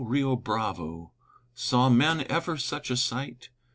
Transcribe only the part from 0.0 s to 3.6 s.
Rio Bravo! Saw men ever such a sight?